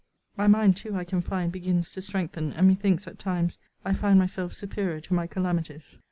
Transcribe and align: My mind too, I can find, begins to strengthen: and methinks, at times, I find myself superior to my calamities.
My 0.35 0.47
mind 0.47 0.77
too, 0.77 0.95
I 0.95 1.03
can 1.03 1.21
find, 1.21 1.51
begins 1.51 1.91
to 1.91 2.01
strengthen: 2.01 2.53
and 2.53 2.67
methinks, 2.67 3.05
at 3.05 3.19
times, 3.19 3.59
I 3.85 3.93
find 3.93 4.17
myself 4.17 4.51
superior 4.51 4.99
to 4.99 5.13
my 5.13 5.27
calamities. 5.27 5.99